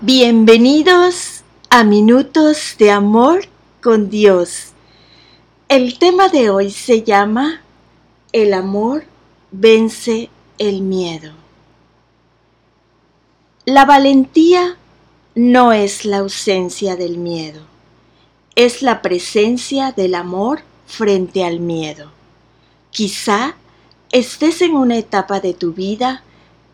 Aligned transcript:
Bienvenidos 0.00 1.44
a 1.70 1.84
Minutos 1.84 2.74
de 2.78 2.90
Amor 2.90 3.46
con 3.80 4.10
Dios. 4.10 4.72
El 5.68 5.98
tema 6.00 6.28
de 6.28 6.50
hoy 6.50 6.72
se 6.72 7.04
llama 7.04 7.62
El 8.32 8.54
amor 8.54 9.04
vence 9.52 10.30
el 10.58 10.82
miedo. 10.82 11.32
La 13.64 13.84
valentía 13.84 14.76
no 15.36 15.72
es 15.72 16.04
la 16.04 16.18
ausencia 16.18 16.96
del 16.96 17.16
miedo, 17.16 17.62
es 18.56 18.82
la 18.82 19.00
presencia 19.00 19.92
del 19.92 20.16
amor 20.16 20.62
frente 20.86 21.44
al 21.44 21.60
miedo. 21.60 22.10
Quizá 22.90 23.54
estés 24.10 24.60
en 24.60 24.74
una 24.74 24.98
etapa 24.98 25.38
de 25.38 25.54
tu 25.54 25.72
vida 25.72 26.24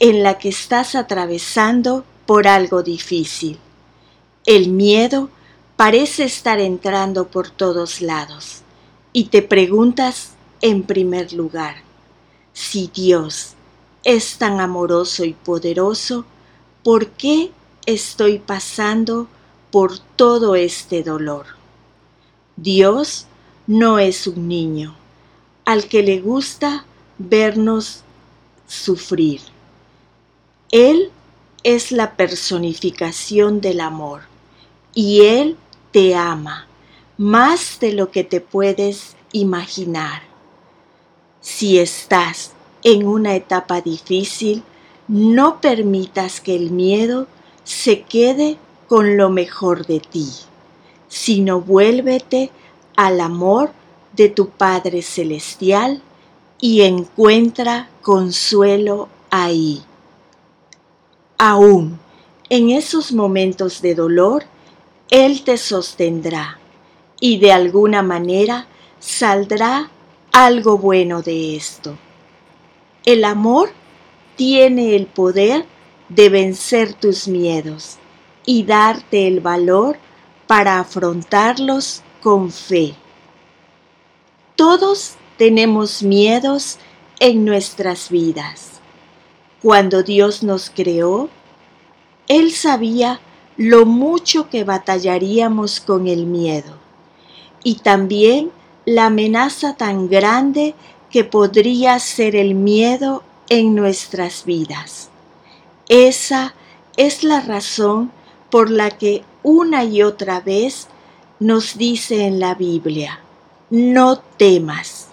en 0.00 0.22
la 0.22 0.36
que 0.36 0.50
estás 0.50 0.94
atravesando 0.94 2.04
por 2.26 2.46
algo 2.46 2.82
difícil. 2.82 3.58
El 4.44 4.70
miedo 4.70 5.30
parece 5.76 6.24
estar 6.24 6.60
entrando 6.60 7.28
por 7.28 7.50
todos 7.50 8.00
lados 8.00 8.62
y 9.12 9.24
te 9.24 9.42
preguntas 9.42 10.32
en 10.60 10.82
primer 10.82 11.32
lugar, 11.32 11.76
si 12.52 12.90
Dios 12.92 13.54
es 14.04 14.38
tan 14.38 14.60
amoroso 14.60 15.24
y 15.24 15.32
poderoso, 15.32 16.24
¿por 16.82 17.08
qué 17.08 17.50
estoy 17.86 18.38
pasando 18.38 19.26
por 19.70 19.98
todo 19.98 20.54
este 20.54 21.02
dolor? 21.02 21.46
Dios 22.56 23.26
no 23.66 23.98
es 23.98 24.26
un 24.26 24.48
niño 24.48 24.94
al 25.64 25.88
que 25.88 26.02
le 26.02 26.20
gusta 26.20 26.84
vernos 27.18 28.02
sufrir. 28.66 29.40
Él 30.70 31.10
es 31.62 31.92
la 31.92 32.16
personificación 32.16 33.60
del 33.60 33.80
amor 33.80 34.22
y 34.94 35.22
Él 35.22 35.56
te 35.92 36.14
ama 36.14 36.66
más 37.18 37.78
de 37.80 37.92
lo 37.92 38.10
que 38.10 38.24
te 38.24 38.40
puedes 38.40 39.16
imaginar. 39.32 40.22
Si 41.40 41.78
estás 41.78 42.52
en 42.82 43.06
una 43.06 43.34
etapa 43.34 43.80
difícil, 43.80 44.62
no 45.08 45.60
permitas 45.60 46.40
que 46.40 46.54
el 46.56 46.70
miedo 46.70 47.26
se 47.64 48.02
quede 48.02 48.58
con 48.88 49.16
lo 49.16 49.30
mejor 49.30 49.86
de 49.86 50.00
ti, 50.00 50.28
sino 51.08 51.60
vuélvete 51.60 52.50
al 52.96 53.20
amor 53.20 53.72
de 54.12 54.28
tu 54.28 54.48
Padre 54.48 55.02
Celestial 55.02 56.02
y 56.60 56.82
encuentra 56.82 57.88
consuelo 58.02 59.08
ahí. 59.30 59.82
Aún 61.38 61.98
en 62.48 62.70
esos 62.70 63.12
momentos 63.12 63.82
de 63.82 63.94
dolor, 63.94 64.44
Él 65.10 65.42
te 65.42 65.58
sostendrá 65.58 66.58
y 67.20 67.38
de 67.38 67.52
alguna 67.52 68.02
manera 68.02 68.66
saldrá 69.00 69.90
algo 70.32 70.78
bueno 70.78 71.22
de 71.22 71.56
esto. 71.56 71.96
El 73.04 73.24
amor 73.24 73.70
tiene 74.36 74.96
el 74.96 75.06
poder 75.06 75.64
de 76.08 76.28
vencer 76.28 76.94
tus 76.94 77.28
miedos 77.28 77.98
y 78.44 78.62
darte 78.62 79.26
el 79.26 79.40
valor 79.40 79.98
para 80.46 80.78
afrontarlos 80.78 82.02
con 82.22 82.50
fe. 82.50 82.94
Todos 84.54 85.16
tenemos 85.36 86.02
miedos 86.02 86.78
en 87.18 87.44
nuestras 87.44 88.08
vidas. 88.10 88.75
Cuando 89.66 90.04
Dios 90.04 90.44
nos 90.44 90.70
creó, 90.70 91.28
Él 92.28 92.52
sabía 92.52 93.18
lo 93.56 93.84
mucho 93.84 94.48
que 94.48 94.62
batallaríamos 94.62 95.80
con 95.80 96.06
el 96.06 96.24
miedo 96.24 96.76
y 97.64 97.74
también 97.80 98.52
la 98.84 99.06
amenaza 99.06 99.74
tan 99.74 100.08
grande 100.08 100.76
que 101.10 101.24
podría 101.24 101.98
ser 101.98 102.36
el 102.36 102.54
miedo 102.54 103.24
en 103.48 103.74
nuestras 103.74 104.44
vidas. 104.44 105.10
Esa 105.88 106.54
es 106.96 107.24
la 107.24 107.40
razón 107.40 108.12
por 108.50 108.70
la 108.70 108.92
que 108.92 109.24
una 109.42 109.82
y 109.82 110.00
otra 110.00 110.38
vez 110.38 110.86
nos 111.40 111.76
dice 111.76 112.24
en 112.24 112.38
la 112.38 112.54
Biblia, 112.54 113.18
no 113.70 114.18
temas. 114.36 115.08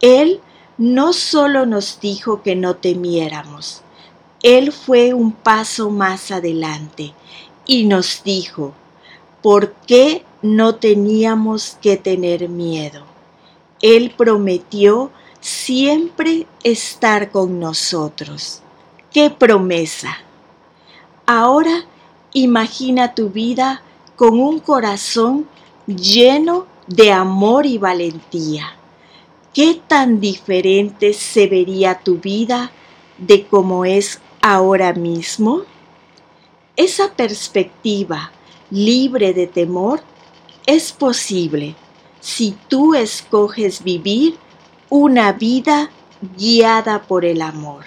Él 0.00 0.40
no 0.82 1.12
solo 1.12 1.64
nos 1.64 2.00
dijo 2.00 2.42
que 2.42 2.56
no 2.56 2.74
temiéramos, 2.74 3.82
Él 4.42 4.72
fue 4.72 5.14
un 5.14 5.30
paso 5.30 5.90
más 5.90 6.32
adelante 6.32 7.14
y 7.64 7.84
nos 7.84 8.24
dijo, 8.24 8.72
¿por 9.42 9.74
qué 9.86 10.24
no 10.42 10.74
teníamos 10.74 11.78
que 11.80 11.96
tener 11.96 12.48
miedo? 12.48 13.04
Él 13.80 14.12
prometió 14.16 15.12
siempre 15.38 16.48
estar 16.64 17.30
con 17.30 17.60
nosotros. 17.60 18.60
¡Qué 19.12 19.30
promesa! 19.30 20.18
Ahora 21.26 21.84
imagina 22.32 23.14
tu 23.14 23.28
vida 23.28 23.82
con 24.16 24.40
un 24.40 24.58
corazón 24.58 25.46
lleno 25.86 26.66
de 26.88 27.12
amor 27.12 27.66
y 27.66 27.78
valentía. 27.78 28.81
¿Qué 29.54 29.82
tan 29.86 30.18
diferente 30.18 31.12
se 31.12 31.46
vería 31.46 31.98
tu 31.98 32.16
vida 32.16 32.70
de 33.18 33.46
cómo 33.46 33.84
es 33.84 34.18
ahora 34.40 34.94
mismo? 34.94 35.64
Esa 36.74 37.12
perspectiva 37.12 38.32
libre 38.70 39.34
de 39.34 39.46
temor 39.46 40.00
es 40.64 40.92
posible 40.92 41.74
si 42.20 42.56
tú 42.68 42.94
escoges 42.94 43.84
vivir 43.84 44.38
una 44.88 45.32
vida 45.32 45.90
guiada 46.38 47.02
por 47.02 47.26
el 47.26 47.42
amor. 47.42 47.84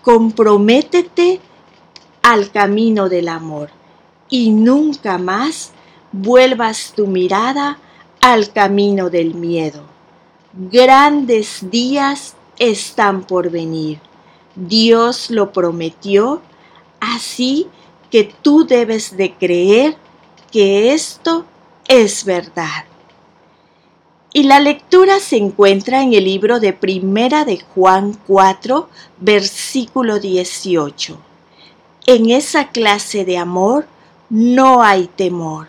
Comprométete 0.00 1.40
al 2.22 2.50
camino 2.52 3.10
del 3.10 3.28
amor 3.28 3.68
y 4.30 4.48
nunca 4.48 5.18
más 5.18 5.72
vuelvas 6.10 6.94
tu 6.96 7.06
mirada 7.06 7.78
al 8.22 8.50
camino 8.50 9.10
del 9.10 9.34
miedo. 9.34 9.99
Grandes 10.52 11.70
días 11.70 12.34
están 12.58 13.22
por 13.22 13.50
venir. 13.50 14.00
Dios 14.56 15.30
lo 15.30 15.52
prometió, 15.52 16.42
así 16.98 17.68
que 18.10 18.24
tú 18.24 18.66
debes 18.66 19.16
de 19.16 19.32
creer 19.34 19.96
que 20.50 20.92
esto 20.92 21.44
es 21.86 22.24
verdad. 22.24 22.84
Y 24.32 24.42
la 24.42 24.58
lectura 24.58 25.20
se 25.20 25.36
encuentra 25.36 26.02
en 26.02 26.14
el 26.14 26.24
libro 26.24 26.58
de 26.58 26.72
Primera 26.72 27.44
de 27.44 27.60
Juan 27.60 28.18
4, 28.26 28.88
versículo 29.18 30.18
18. 30.18 31.16
En 32.06 32.30
esa 32.30 32.70
clase 32.70 33.24
de 33.24 33.38
amor 33.38 33.86
no 34.28 34.82
hay 34.82 35.06
temor, 35.06 35.68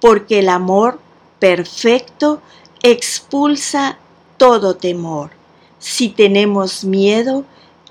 porque 0.00 0.40
el 0.40 0.50
amor 0.50 1.00
perfecto 1.38 2.42
expulsa 2.82 3.96
todo 4.38 4.76
temor. 4.76 5.30
Si 5.78 6.08
tenemos 6.08 6.84
miedo, 6.84 7.44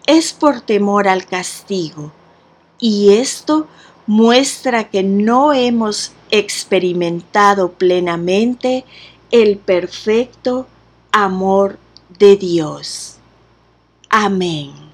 es 0.07 0.33
por 0.33 0.61
temor 0.61 1.07
al 1.07 1.25
castigo. 1.25 2.11
Y 2.79 3.13
esto 3.13 3.67
muestra 4.07 4.89
que 4.89 5.03
no 5.03 5.53
hemos 5.53 6.13
experimentado 6.31 7.73
plenamente 7.73 8.85
el 9.31 9.57
perfecto 9.57 10.65
amor 11.11 11.77
de 12.17 12.37
Dios. 12.37 13.17
Amén. 14.09 14.86